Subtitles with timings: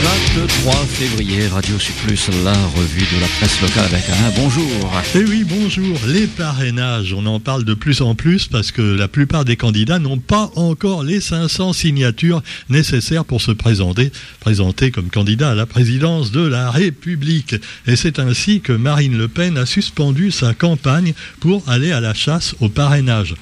[0.00, 4.32] 23 février, Radio Sud Plus, la revue de la presse locale avec Alain.
[4.36, 4.92] Bonjour.
[5.14, 5.98] Eh oui, bonjour.
[6.06, 9.98] Les parrainages, on en parle de plus en plus parce que la plupart des candidats
[9.98, 15.66] n'ont pas encore les 500 signatures nécessaires pour se présenter, présenter comme candidat à la
[15.66, 17.56] présidence de la République.
[17.86, 22.14] Et c'est ainsi que Marine Le Pen a suspendu sa campagne pour aller à la
[22.14, 23.34] chasse au parrainage.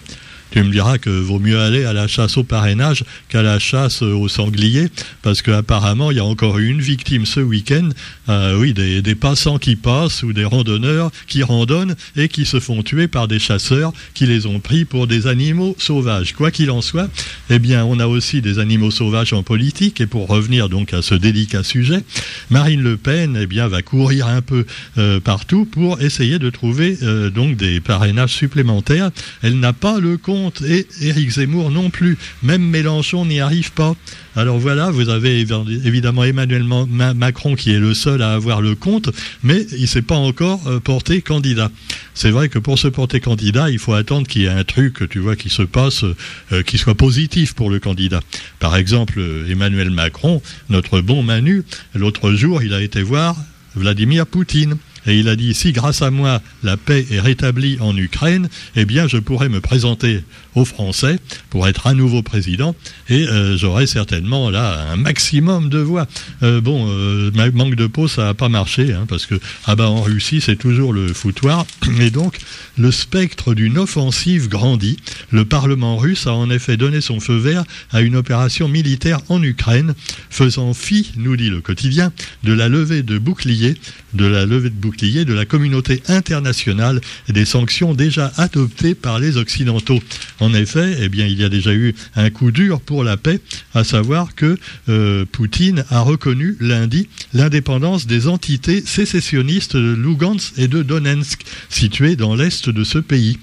[0.51, 4.03] Tu me diras que vaut mieux aller à la chasse au parrainage qu'à la chasse
[4.03, 4.89] au sanglier,
[5.23, 7.89] parce qu'apparemment, il y a encore une victime ce week-end,
[8.29, 12.61] euh, oui, des, des, passants qui passent ou des randonneurs qui randonnent et qui se
[12.61, 16.33] font tuer par des chasseurs qui les ont pris pour des animaux sauvages.
[16.33, 17.09] Quoi qu'il en soit,
[17.51, 21.03] eh bien, on a aussi des animaux sauvages en politique, et pour revenir donc à
[21.03, 22.03] ce délicat sujet,
[22.51, 24.65] Marine Le Pen, eh bien, va courir un peu
[24.99, 29.11] euh, partout pour essayer de trouver euh, donc des parrainages supplémentaires.
[29.43, 30.36] Elle n'a pas le compte
[30.67, 32.17] et Éric Zemmour non plus.
[32.43, 33.95] Même Mélenchon n'y arrive pas.
[34.35, 39.11] Alors voilà, vous avez évidemment Emmanuel Macron qui est le seul à avoir le compte,
[39.43, 41.71] mais il ne s'est pas encore euh, porté candidat.
[42.15, 45.09] C'est vrai que pour se porter candidat, il faut attendre qu'il y ait un truc,
[45.09, 46.05] tu vois, qui se passe,
[46.53, 48.21] euh, qui soit positif pour le candidat.
[48.59, 51.63] Par exemple, Emmanuel Macron, notre bon Manu,
[51.95, 53.37] l'autre jour, il a été voir
[53.75, 54.77] Vladimir Poutine.
[55.07, 58.85] Et il a dit, si grâce à moi la paix est rétablie en Ukraine, eh
[58.85, 60.23] bien je pourrais me présenter
[60.55, 61.19] aux Français
[61.51, 62.75] pour être un nouveau président
[63.09, 66.07] et euh, j'aurais certainement là un maximum de voix.
[66.43, 69.89] Euh, bon, euh, manque de peau, ça n'a pas marché, hein, parce que ah bah,
[69.89, 71.67] en Russie, c'est toujours le foutoir.
[72.01, 72.39] Et donc,
[72.79, 74.99] le spectre d'une offensive grandit.
[75.31, 79.43] Le Parlement russe a en effet donné son feu vert à une opération militaire en
[79.43, 79.95] Ukraine,
[80.31, 82.13] faisant fi, nous dit le quotidien,
[82.45, 83.77] de la levée de boucliers,
[84.17, 89.19] de la levée de boucliers de la communauté internationale et des sanctions déjà adoptées par
[89.19, 90.01] les Occidentaux.
[90.41, 93.41] En effet, eh bien, il y a déjà eu un coup dur pour la paix,
[93.75, 100.69] à savoir que euh, Poutine a reconnu lundi l'indépendance des entités sécessionnistes de Lugansk et
[100.69, 103.39] de Donetsk, situées dans l'est de ce pays.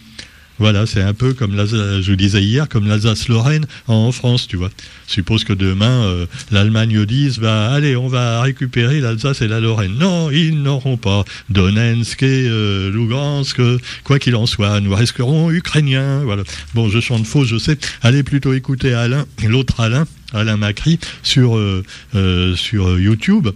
[0.59, 4.69] Voilà, c'est un peu comme, je vous disais hier, comme l'Alsace-Lorraine en France, tu vois.
[5.07, 9.95] Suppose que demain, euh, l'Allemagne dise, bah, allez, on va récupérer l'Alsace et la Lorraine.
[9.97, 11.25] Non, ils n'auront pas.
[11.49, 13.59] Donetsk et euh, Lugansk,
[14.03, 16.19] quoi qu'il en soit, nous resterons ukrainiens.
[16.23, 16.43] Voilà.
[16.75, 17.77] Bon, je chante faux, je sais.
[18.01, 23.49] Allez plutôt écouter Alain, l'autre Alain, Alain Macri, sur, euh, sur YouTube.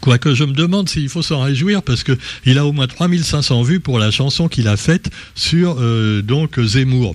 [0.00, 3.80] Quoique je me demande s'il faut s'en réjouir parce qu'il a au moins 3500 vues
[3.80, 7.14] pour la chanson qu'il a faite sur euh, donc Zemmour.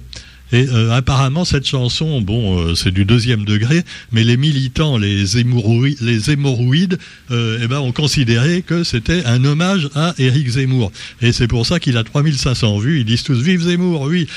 [0.52, 5.40] Et euh, apparemment, cette chanson, bon, euh, c'est du deuxième degré, mais les militants, les,
[5.40, 6.98] hémorroïdes,
[7.32, 10.92] euh, eh ben, ont considéré que c'était un hommage à Éric Zemmour.
[11.22, 13.00] Et c'est pour ça qu'il a 3500 vues.
[13.00, 14.28] Ils disent tous Vive Zemmour, oui.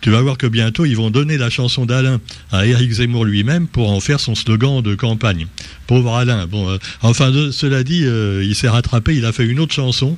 [0.00, 2.20] tu vas voir que bientôt, ils vont donner la chanson d'Alain
[2.52, 5.46] à Éric Zemmour lui-même pour en faire son slogan de campagne.
[5.86, 6.46] Pauvre Alain.
[6.46, 9.16] Bon, enfin, de, cela dit, il s'est rattrapé.
[9.16, 10.16] Il a fait une autre chanson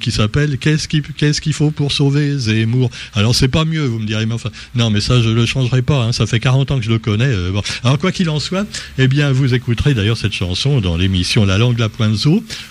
[0.00, 2.90] qui s'appelle Qu'est-ce qu'il faut pour sauver Zemmour?
[3.14, 5.46] Alors, c'est pas mieux, vous me direz, mais enfin, non, mais ça, je ne le
[5.46, 6.04] changerai pas.
[6.04, 6.12] Hein.
[6.12, 7.26] Ça fait 40 ans que je le connais.
[7.26, 7.52] Euh,
[7.84, 8.66] Alors, quoi qu'il en soit,
[8.98, 12.08] eh bien, vous écouterez d'ailleurs cette chanson dans l'émission La langue la pointe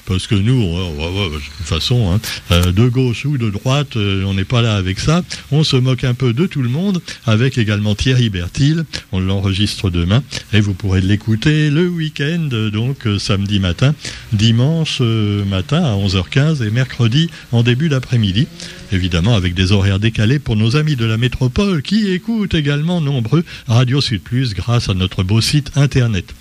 [0.05, 2.19] parce que nous, de toute façon, hein,
[2.51, 5.23] euh, de gauche ou de droite, euh, on n'est pas là avec ça.
[5.51, 8.83] On se moque un peu de tout le monde, avec également Thierry Bertil.
[9.11, 13.93] On l'enregistre demain, et vous pourrez l'écouter le week-end, donc samedi matin,
[14.33, 18.47] dimanche matin à 11h15 et mercredi en début d'après-midi
[18.91, 23.43] évidemment avec des horaires décalés pour nos amis de la métropole qui écoutent également nombreux
[23.67, 26.33] Radio Sud Plus grâce à notre beau site internet.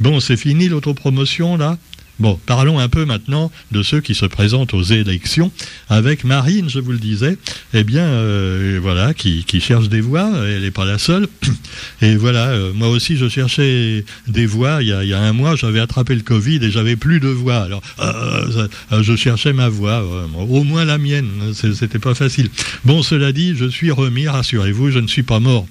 [0.00, 1.78] Bon, c'est fini l'autopromotion là?
[2.18, 5.52] Bon, parlons un peu maintenant de ceux qui se présentent aux élections
[5.88, 7.38] avec Marine, je vous le disais,
[7.74, 11.28] eh bien, euh, voilà, qui, cherche des voix, elle n'est pas la seule.
[12.02, 14.82] Et voilà, euh, moi aussi, je cherchais des voix.
[14.82, 17.58] Il y a, un mois, j'avais attrapé le Covid et j'avais plus de voix.
[17.62, 18.68] Alors, euh,
[19.02, 20.04] je cherchais ma voix,
[20.36, 21.28] au moins la mienne.
[21.54, 22.48] C'était pas facile.
[22.84, 25.66] Bon, cela dit, je suis remis, rassurez-vous, je ne suis pas mort.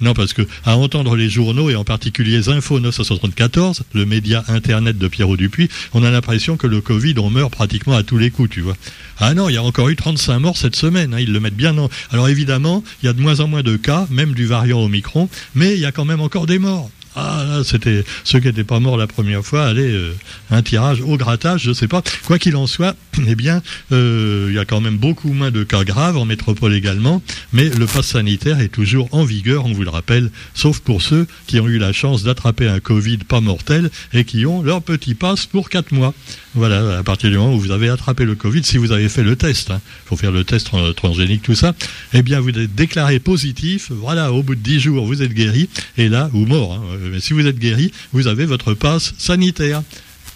[0.00, 4.98] Non, parce que à entendre les journaux, et en particulier Info 974, le média internet
[4.98, 8.30] de Pierrot Dupuis, on a l'impression que le Covid, on meurt pratiquement à tous les
[8.30, 8.76] coups, tu vois.
[9.18, 11.56] Ah non, il y a encore eu 35 morts cette semaine, hein, ils le mettent
[11.56, 11.88] bien en...
[12.10, 15.30] Alors évidemment, il y a de moins en moins de cas, même du variant Omicron,
[15.54, 16.90] mais il y a quand même encore des morts.
[17.18, 20.14] Ah, c'était ceux qui n'étaient pas morts la première fois, allez, euh,
[20.50, 22.02] un tirage au grattage, je ne sais pas.
[22.26, 22.94] Quoi qu'il en soit,
[23.26, 26.74] eh bien, euh, il y a quand même beaucoup moins de cas graves en métropole
[26.74, 27.22] également,
[27.54, 31.26] mais le pass sanitaire est toujours en vigueur, on vous le rappelle, sauf pour ceux
[31.46, 35.14] qui ont eu la chance d'attraper un Covid pas mortel et qui ont leur petit
[35.14, 36.12] passe pour 4 mois.
[36.54, 39.22] Voilà, à partir du moment où vous avez attrapé le Covid, si vous avez fait
[39.22, 41.74] le test, il hein, faut faire le test transgénique, tout ça,
[42.12, 45.68] eh bien, vous êtes déclaré positif, voilà, au bout de 10 jours, vous êtes guéri,
[45.96, 49.82] et là, ou mort, hein, mais si vous êtes guéri, vous avez votre passe sanitaire.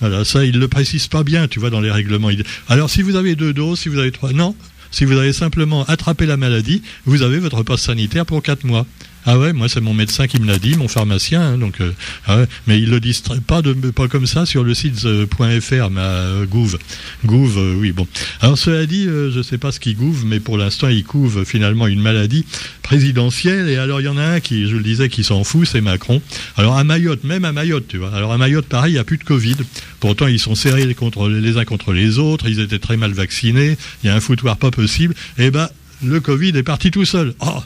[0.00, 2.30] Voilà, ça, il ne le précise pas bien, tu vois, dans les règlements.
[2.68, 4.32] Alors, si vous avez deux doses, si vous avez trois...
[4.32, 4.54] Non,
[4.90, 8.86] si vous avez simplement attrapé la maladie, vous avez votre passe sanitaire pour quatre mois.
[9.26, 11.92] Ah ouais, moi c'est mon médecin qui me l'a dit, mon pharmacien, hein, donc euh,
[12.26, 15.26] ah mais il le dit pas comme ça sur le site euh,
[15.60, 16.78] .fr, mais euh, Gouv,
[17.26, 18.06] Gouv, euh, oui bon.
[18.40, 21.44] Alors cela dit, je ne sais pas ce qui gouve, mais pour l'instant il couve
[21.44, 22.46] finalement une maladie
[22.82, 23.68] présidentielle.
[23.68, 25.82] Et alors il y en a un qui, je le disais, qui s'en fout, c'est
[25.82, 26.22] Macron.
[26.56, 28.14] Alors à Mayotte, même à Mayotte, tu vois.
[28.14, 29.56] Alors à Mayotte, pareil, il n'y a plus de Covid.
[30.00, 33.76] Pourtant ils sont serrés les uns contre les autres, ils étaient très mal vaccinés.
[34.02, 35.14] Il y a un foutoir pas possible.
[35.36, 35.68] Et eh ben
[36.02, 37.34] le Covid est parti tout seul.
[37.40, 37.62] Oh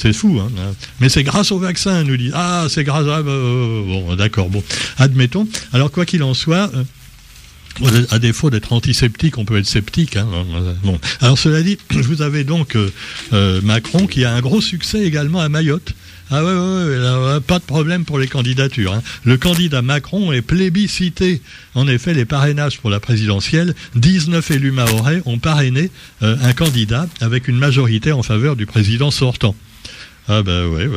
[0.00, 0.50] c'est fou, hein.
[1.00, 2.30] Mais c'est grâce au vaccin, nous dit.
[2.32, 3.18] Ah, c'est grâce à...
[3.18, 4.62] Euh, bon, d'accord, bon.
[4.96, 5.46] Admettons.
[5.72, 6.70] Alors, quoi qu'il en soit...
[6.74, 6.84] Euh,
[8.10, 10.16] à défaut d'être antiseptique, on peut être sceptique.
[10.16, 10.26] Hein.
[10.82, 10.98] Bon.
[11.20, 15.48] Alors cela dit, vous avez donc euh, Macron qui a un gros succès également à
[15.48, 15.94] Mayotte.
[16.30, 18.92] Ah ouais, ouais, ouais pas de problème pour les candidatures.
[18.92, 19.02] Hein.
[19.24, 21.40] Le candidat Macron est plébiscité.
[21.74, 27.48] En effet, les parrainages pour la présidentielle, 19 élus maorais ont parrainé un candidat avec
[27.48, 29.54] une majorité en faveur du président sortant.
[30.32, 30.88] Ah ben ouais,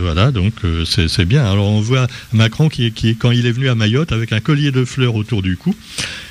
[0.00, 1.44] voilà, donc euh, c'est bien.
[1.44, 4.70] Alors on voit Macron qui, qui, quand il est venu à Mayotte avec un collier
[4.70, 5.76] de fleurs autour du cou.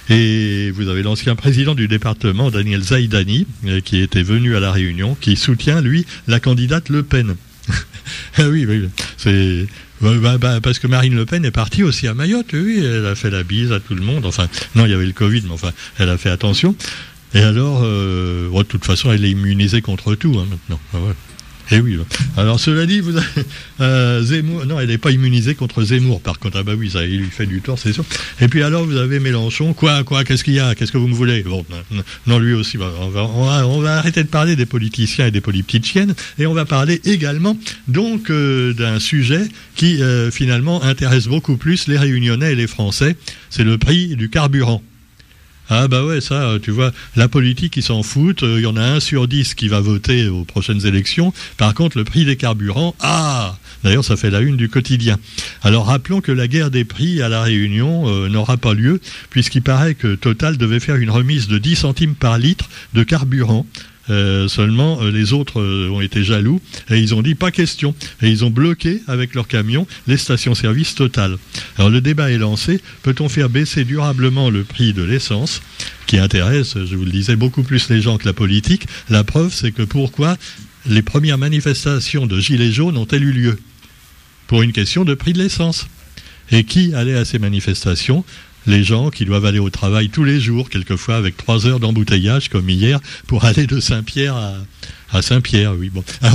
[0.10, 4.72] Et vous avez l'ancien président du département, Daniel Zaidani, euh, qui était venu à la
[4.72, 7.36] Réunion, qui soutient, lui, la candidate Le Pen.
[8.38, 9.68] ah oui, oui, c'est...
[10.02, 13.14] Bah, bah, parce que Marine Le Pen est partie aussi à Mayotte, oui, elle a
[13.14, 14.26] fait la bise à tout le monde.
[14.26, 16.76] Enfin, non, il y avait le Covid, mais enfin, elle a fait attention.
[17.36, 20.80] Et alors, euh, de toute façon, elle est immunisée contre tout hein, maintenant.
[20.96, 20.98] Ah
[21.72, 21.98] eh oui.
[22.38, 23.26] Alors cela dit, vous avez,
[23.82, 26.22] euh, Zemmour, non, elle n'est pas immunisée contre Zemmour.
[26.22, 28.04] Par contre, ah bah oui, ça, il lui fait du tort, c'est sûr.
[28.42, 29.74] Et puis alors, vous avez Mélenchon.
[29.74, 30.74] Quoi, quoi Qu'est-ce qu'il y a?
[30.74, 31.44] Qu'est-ce que vous me voulez?
[31.44, 31.66] Bon,
[32.26, 32.78] non, lui aussi.
[32.78, 33.26] Bah, on, va,
[33.68, 37.58] on, va, arrêter de parler des politiciens et des politiciennes, et on va parler également
[37.88, 43.16] donc euh, d'un sujet qui euh, finalement intéresse beaucoup plus les Réunionnais et les Français.
[43.50, 44.82] C'est le prix du carburant.
[45.70, 48.42] Ah bah ouais, ça, euh, tu vois, la politique, ils s'en foutent.
[48.42, 51.32] Il y en a un sur dix qui va voter aux prochaines élections.
[51.58, 55.18] Par contre, le prix des carburants, ah D'ailleurs, ça fait la une du quotidien.
[55.62, 59.00] Alors rappelons que la guerre des prix à La Réunion euh, n'aura pas lieu,
[59.30, 63.66] puisqu'il paraît que Total devait faire une remise de 10 centimes par litre de carburant
[64.10, 67.94] euh, seulement, euh, les autres euh, ont été jaloux et ils ont dit pas question.
[68.22, 71.38] Et ils ont bloqué avec leurs camions les stations-service Total.
[71.78, 72.82] Alors le débat est lancé.
[73.04, 75.62] Peut-on faire baisser durablement le prix de l'essence
[76.08, 78.88] qui intéresse, je vous le disais, beaucoup plus les gens que la politique?
[79.10, 80.38] La preuve, c'est que pourquoi
[80.88, 83.60] les premières manifestations de Gilets jaunes ont-elles eu lieu?
[84.48, 85.88] Pour une question de prix de l'essence.
[86.52, 88.26] Et qui allait à ces manifestations?
[88.70, 92.50] Les gens qui doivent aller au travail tous les jours, quelquefois avec trois heures d'embouteillage
[92.50, 94.54] comme hier, pour aller de Saint-Pierre à,
[95.12, 95.90] à Saint-Pierre, oui.
[95.90, 96.04] Bon.
[96.22, 96.32] Ah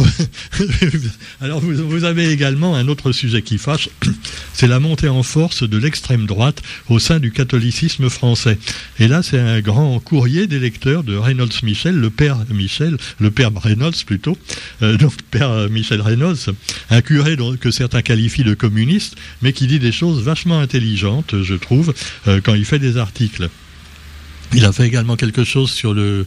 [1.41, 3.89] Alors, vous, avez également un autre sujet qui fâche,
[4.53, 8.59] c'est la montée en force de l'extrême droite au sein du catholicisme français.
[8.99, 13.31] Et là, c'est un grand courrier des lecteurs de Reynolds Michel, le père Michel, le
[13.31, 14.37] père Reynolds plutôt,
[14.83, 16.55] euh, donc père Michel Reynolds,
[16.91, 21.55] un curé que certains qualifient de communiste, mais qui dit des choses vachement intelligentes, je
[21.55, 21.95] trouve,
[22.29, 23.49] euh, quand il fait des articles.
[24.53, 26.27] Il a fait également quelque chose sur le,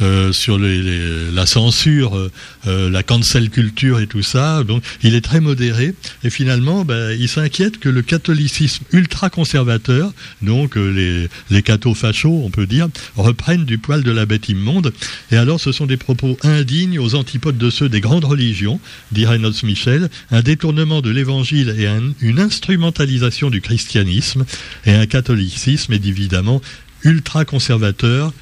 [0.00, 2.30] euh, sur la censure, euh,
[2.66, 4.62] euh, la cancel culture et tout ça.
[4.62, 5.94] Donc, il est très modéré.
[6.24, 10.12] Et finalement, ben, il s'inquiète que le catholicisme ultra-conservateur,
[10.42, 11.62] donc les, les
[11.94, 14.92] fachos, on peut dire, reprennent du poil de la bête immonde.
[15.30, 18.80] Et alors, ce sont des propos indignes aux antipodes de ceux des grandes religions,
[19.12, 21.88] dit Reynolds Michel, un détournement de l'évangile et
[22.20, 24.44] une instrumentalisation du christianisme
[24.86, 26.60] et un catholicisme évidemment
[27.04, 28.32] ultra-conservateur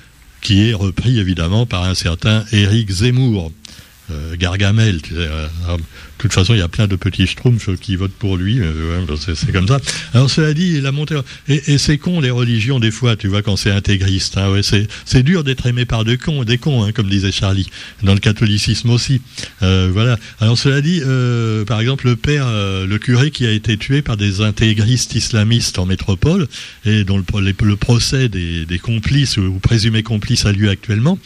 [0.46, 3.50] qui est repris évidemment par un certain Éric Zemmour.
[4.12, 5.82] Euh, Gargamel, euh, de
[6.18, 8.60] toute façon, il y a plein de petits schtroumpfs qui votent pour lui.
[8.60, 9.80] Euh, c'est comme ça.
[10.14, 11.18] Alors, cela dit, la montée.
[11.48, 14.38] Et, c'est con, les religions, des fois, tu vois, quand c'est intégriste.
[14.38, 17.68] Hein, ouais, c'est dur d'être aimé par des cons, des cons hein, comme disait Charlie.
[18.02, 19.20] Dans le catholicisme aussi.
[19.60, 20.18] Voilà.
[20.40, 21.02] Alors, cela dit,
[21.66, 25.86] par exemple, le père, le curé qui a été tué par des intégristes islamistes en
[25.86, 26.46] métropole,
[26.84, 31.18] et dont le, procès des, complices ou présumés complices a lieu actuellement,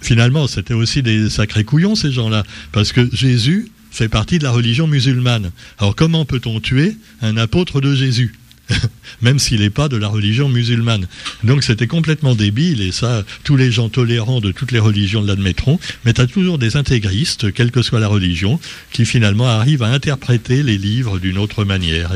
[0.00, 2.44] finalement, c'était aussi des sacrés couillons, ces gens-là.
[2.72, 5.50] Parce que Jésus fait partie de la religion musulmane.
[5.78, 8.34] Alors comment peut-on tuer un apôtre de Jésus?
[9.22, 11.06] même s'il n'est pas de la religion musulmane.
[11.44, 15.78] Donc c'était complètement débile, et ça, tous les gens tolérants de toutes les religions l'admettront,
[16.04, 18.60] mais tu as toujours des intégristes, quelle que soit la religion,
[18.92, 22.12] qui finalement arrivent à interpréter les livres d'une autre manière.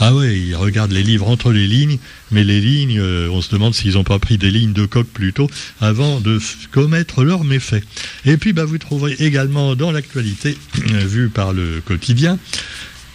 [0.00, 1.98] Ah ouais, ils regardent les livres entre les lignes,
[2.30, 5.08] mais les lignes, euh, on se demande s'ils n'ont pas pris des lignes de coq
[5.08, 6.38] plutôt avant de
[6.70, 7.82] commettre leurs méfaits.
[8.24, 12.38] Et puis bah, vous trouverez également dans l'actualité, vue par le quotidien,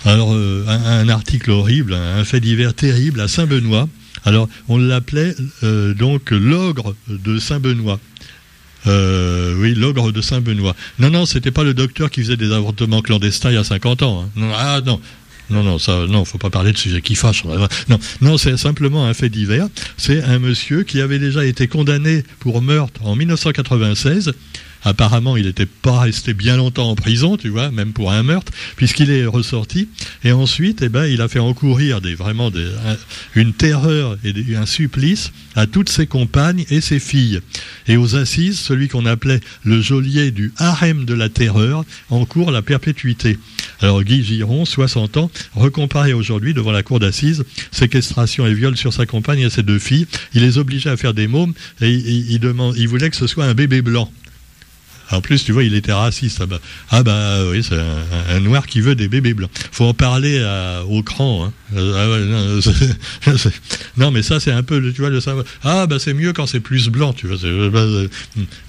[0.05, 3.88] Alors, euh, un, article horrible, un fait divers terrible à Saint-Benoît.
[4.25, 8.00] Alors, on l'appelait euh, donc l'ogre de Saint-Benoît.
[8.86, 10.75] Euh, oui, l'ogre de Saint-Benoît.
[11.00, 14.03] Non, non, c'était pas le docteur qui faisait des avortements clandestins il y a 50
[14.03, 14.25] ans.
[14.38, 14.51] Hein.
[14.55, 15.00] Ah non.
[15.53, 17.43] Non, non, ça, non, faut pas parler de sujet qui fâche.
[17.45, 19.67] Non, non, c'est simplement un fait divers.
[19.98, 24.33] C'est un monsieur qui avait déjà été condamné pour meurtre en 1996
[24.86, 28.51] Apparemment, il n'était pas resté bien longtemps en prison, tu vois, même pour un meurtre,
[28.75, 29.88] puisqu'il est ressorti.
[30.24, 32.51] Et ensuite, eh ben, il a fait encourir des, vraiment
[33.36, 37.39] une terreur et un supplice à toutes ses compagnes et ses filles.
[37.88, 42.62] Et aux assises, celui qu'on appelait le geôlier du harem de la terreur encourt la
[42.62, 43.38] perpétuité.
[43.83, 48.93] Alors Guy Giron, 60 ans, recomparé aujourd'hui devant la cour d'assises, séquestration et viol sur
[48.93, 50.07] sa compagne et ses deux filles.
[50.33, 53.53] Il les obligeait à faire des mômes et il, il voulait que ce soit un
[53.53, 54.09] bébé blanc.
[55.11, 56.39] En plus, tu vois, il était raciste.
[56.41, 56.59] Ah bah,
[56.89, 59.51] ah bah oui, c'est un, noir qui veut des bébés blancs.
[59.71, 60.41] faut en parler
[60.89, 61.45] au cran.
[61.45, 61.53] Hein.
[61.75, 62.59] Euh,
[63.25, 63.29] ah
[63.97, 65.45] non, mais ça, c'est un peu, tu vois, le savoir.
[65.63, 67.37] Ah bah c'est mieux quand c'est plus blanc, tu vois.
[67.43, 68.07] Euh, bah, euh,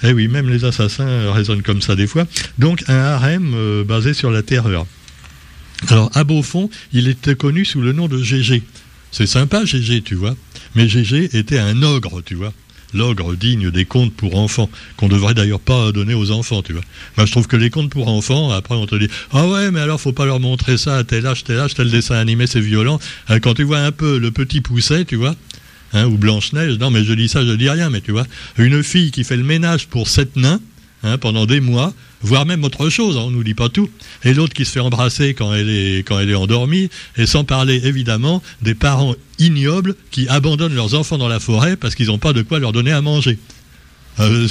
[0.03, 2.27] eh oui, même les assassins raisonnent comme ça des fois.
[2.59, 4.87] Donc, un harem basé sur la terreur.
[5.89, 8.63] Alors, à Beaufond, il était connu sous le nom de Gégé.
[9.11, 10.35] C'est sympa, Gégé, tu vois.
[10.75, 12.53] Mais Gégé était un ogre, tu vois
[12.95, 16.83] l'ogre digne des contes pour enfants, qu'on devrait d'ailleurs pas donner aux enfants, tu vois.
[17.17, 19.81] Moi, je trouve que les contes pour enfants, après, on te dit, ah ouais, mais
[19.81, 22.61] alors, faut pas leur montrer ça à tel âge, tel âge, tel dessin animé, c'est
[22.61, 22.99] violent.
[23.31, 25.35] Euh, quand tu vois un peu le petit pousset, tu vois,
[25.93, 28.27] hein, ou Blanche-Neige, non, mais je dis ça, je dis rien, mais tu vois,
[28.57, 30.61] une fille qui fait le ménage pour sept nains,
[31.03, 31.93] hein, pendant des mois,
[32.25, 33.89] voire même autre chose, on ne nous dit pas tout.
[34.25, 37.45] Et l'autre qui se fait embrasser quand elle, est, quand elle est endormie, et sans
[37.45, 42.19] parler évidemment des parents ignobles qui abandonnent leurs enfants dans la forêt parce qu'ils n'ont
[42.19, 43.39] pas de quoi leur donner à manger.
[44.21, 44.49] Euh,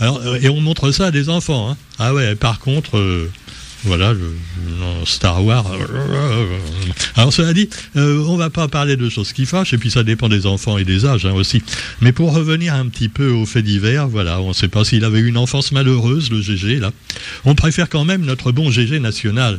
[0.40, 1.70] et on montre ça à des enfants.
[1.70, 1.76] Hein.
[1.98, 3.30] Ah ouais, par contre, euh,
[3.84, 4.14] voilà,
[5.06, 5.66] Star Wars.
[7.16, 10.02] Alors cela dit, euh, on va pas parler de choses qui fâchent, et puis ça
[10.02, 11.62] dépend des enfants et des âges hein, aussi.
[12.00, 15.04] Mais pour revenir un petit peu aux faits divers, voilà, on ne sait pas s'il
[15.04, 16.92] avait eu une enfance malheureuse, le GG, là.
[17.44, 19.58] On préfère quand même notre bon GG national.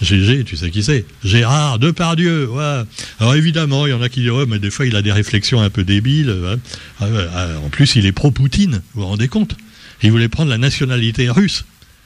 [0.00, 1.04] GG, tu sais qui c'est?
[1.22, 2.48] Gérard Depardieu.
[2.48, 2.82] Ouais.
[3.20, 5.60] Alors évidemment, il y en a qui diront, mais des fois il a des réflexions
[5.60, 6.34] un peu débiles.
[6.44, 6.56] Hein.
[7.00, 9.54] Ah ah, en plus, il est pro-Poutine, vous vous rendez compte?
[10.02, 11.64] Il voulait prendre la nationalité russe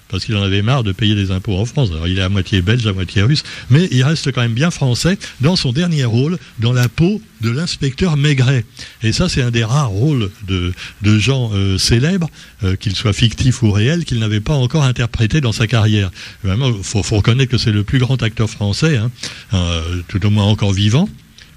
[0.08, 1.90] parce qu'il en avait marre de payer des impôts en France.
[1.90, 4.70] Alors il est à moitié belge, à moitié russe, mais il reste quand même bien
[4.70, 8.64] français dans son dernier rôle, dans la peau de l'inspecteur Maigret.
[9.02, 10.72] Et ça, c'est un des rares rôles de,
[11.18, 12.30] gens euh, célèbres,
[12.64, 16.10] euh, qu'ils soient fictifs ou réels, qu'il n'avait pas encore interprété dans sa carrière.
[16.42, 19.10] Vraiment, il faut, reconnaître que c'est le plus grand acteur français, hein,
[19.54, 21.08] euh, tout au moins encore vivant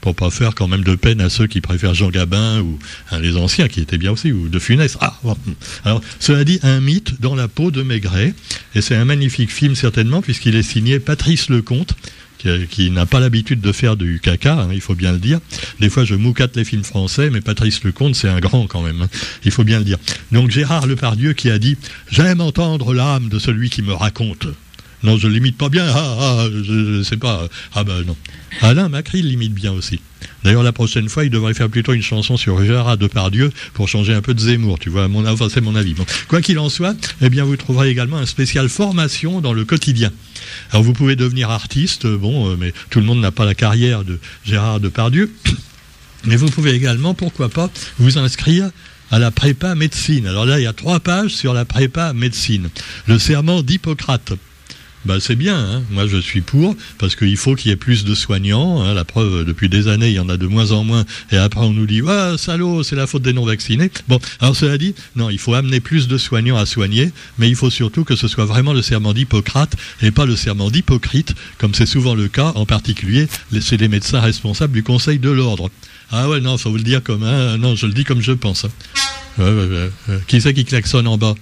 [0.01, 2.79] pour pas faire quand même de peine à ceux qui préfèrent Jean Gabin ou
[3.19, 4.97] les anciens qui étaient bien aussi, ou de Funès.
[5.01, 5.17] Ah,
[5.83, 8.33] Alors, cela dit, un mythe dans la peau de Maigret,
[8.75, 11.95] et c'est un magnifique film certainement, puisqu'il est signé Patrice Lecomte,
[12.69, 15.39] qui, n'a pas l'habitude de faire du caca, hein, il faut bien le dire.
[15.79, 19.01] Des fois, je moucate les films français, mais Patrice Lecomte, c'est un grand quand même,
[19.01, 19.09] hein,
[19.43, 19.97] il faut bien le dire.
[20.31, 21.77] Donc Gérard Lepardieu qui a dit
[22.11, 24.47] «J'aime entendre l'âme de celui qui me raconte».
[25.03, 25.85] Non, je l'imite pas bien.
[25.87, 27.47] Ah, ah je ne sais pas.
[27.73, 28.17] Ah ben non.
[28.61, 29.99] Alain Macri l'imite bien aussi.
[30.43, 34.13] D'ailleurs, la prochaine fois, il devrait faire plutôt une chanson sur Gérard Depardieu pour changer
[34.13, 34.79] un peu de Zemmour.
[34.79, 35.95] Tu vois, enfin, c'est mon avis.
[36.27, 40.11] Quoi qu'il en soit, eh bien, vous trouverez également un spécial formation dans le quotidien.
[40.71, 44.03] Alors, vous pouvez devenir artiste, bon, euh, mais tout le monde n'a pas la carrière
[44.03, 45.31] de Gérard Depardieu.
[46.25, 48.71] Mais vous pouvez également, pourquoi pas, vous inscrire
[49.09, 50.27] à la prépa médecine.
[50.27, 52.69] Alors là, il y a trois pages sur la prépa médecine.
[53.07, 54.33] Le serment d'Hippocrate.
[55.05, 55.83] Bah, c'est bien, hein.
[55.91, 58.81] moi je suis pour, parce qu'il faut qu'il y ait plus de soignants.
[58.81, 58.93] Hein.
[58.93, 61.61] La preuve, depuis des années, il y en a de moins en moins, et après
[61.61, 63.91] on nous dit Ah, salaud, c'est la faute des non-vaccinés.
[64.09, 67.55] Bon, alors cela dit, non, il faut amener plus de soignants à soigner, mais il
[67.55, 71.73] faut surtout que ce soit vraiment le serment d'Hippocrate et pas le serment d'Hypocrite, comme
[71.73, 73.27] c'est souvent le cas, en particulier,
[73.61, 75.69] c'est les médecins responsables du Conseil de l'ordre.
[76.11, 78.33] Ah ouais, non, faut vous le dire comme, hein, non, je le dis comme je
[78.33, 78.65] pense.
[78.65, 79.89] Hein.
[80.27, 81.35] qui c'est qui klaxonne en bas?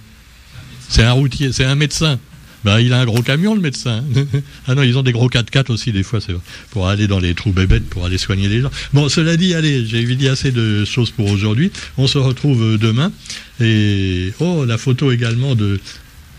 [0.88, 2.20] C'est un routier, c'est un médecin.
[2.64, 4.04] Bah, il a un gros camion, le médecin.
[4.66, 6.34] ah non, ils ont des gros 4x4 aussi, des fois, c'est
[6.70, 8.70] pour aller dans les trous bébêtes, pour aller soigner les gens.
[8.92, 11.70] Bon, cela dit, allez, j'ai dit assez de choses pour aujourd'hui.
[11.96, 13.12] On se retrouve euh, demain.
[13.60, 15.80] Et, oh, la photo également de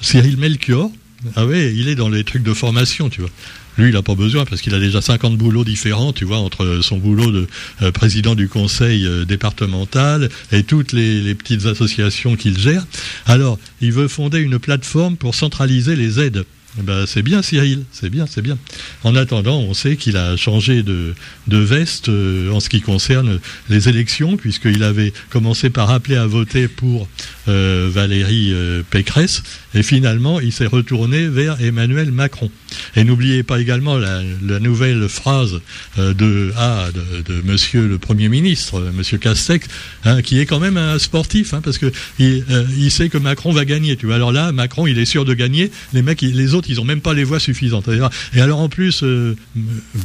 [0.01, 0.91] Cyril Melchior.
[1.35, 3.29] Ah ouais, il est dans les trucs de formation, tu vois.
[3.77, 6.79] Lui, il n'a pas besoin parce qu'il a déjà 50 boulots différents, tu vois, entre
[6.81, 7.47] son boulot de
[7.81, 12.85] euh, président du conseil euh, départemental et toutes les, petites associations qu'il gère.
[13.25, 16.43] Alors, il veut fonder une plateforme pour centraliser les aides.
[16.77, 18.57] Eh ben, c'est bien Cyril, c'est bien, c'est bien.
[19.03, 21.15] En attendant, on sait qu'il a changé de,
[21.47, 26.27] de veste euh, en ce qui concerne les élections, puisqu'il avait commencé par appeler à
[26.27, 27.07] voter pour
[27.47, 29.41] euh, Valérie euh, Pécresse,
[29.73, 32.51] et finalement il s'est retourné vers Emmanuel Macron.
[32.95, 34.21] Et n'oubliez pas également la,
[34.59, 35.61] nouvelle phrase
[35.97, 39.67] de, ah, de, Monsieur le Premier ministre, Monsieur Castex,
[40.05, 43.65] hein, qui est quand même un sportif, hein, parce que il, sait que Macron va
[43.65, 43.95] gagner.
[43.95, 44.15] Tu vois.
[44.15, 45.71] Alors là, Macron, il est sûr de gagner.
[45.93, 47.89] Les mecs, les autres, ils n'ont même pas les voix suffisantes.
[48.33, 49.03] Et alors en plus,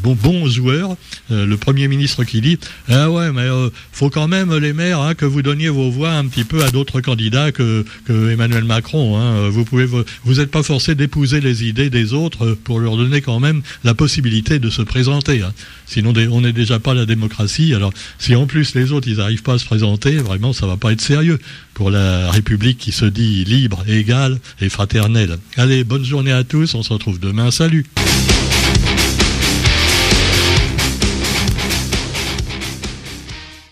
[0.03, 0.97] bon, bon joueur,
[1.31, 2.59] le Premier ministre qui dit,
[2.89, 3.49] ah ouais, mais
[3.93, 6.71] faut quand même les maires hein, que vous donniez vos voix un petit peu à
[6.71, 9.19] d'autres candidats que, Emmanuel Macron.
[9.19, 9.51] Hein.
[9.51, 13.95] Vous n'êtes pas forcé d'épouser les idées des autres pour leur donner quand même la
[13.95, 15.43] possibilité de se présenter.
[15.43, 15.53] Hein.
[15.87, 17.75] Sinon, on n'est déjà pas la démocratie.
[17.75, 20.77] Alors, si en plus les autres, ils n'arrivent pas à se présenter, vraiment, ça va
[20.77, 21.39] pas être sérieux
[21.75, 25.39] pour la République qui se dit libre, égale et fraternelle.
[25.57, 26.75] Allez, bonne journée à tous.
[26.75, 27.51] On se retrouve demain.
[27.51, 27.85] Salut.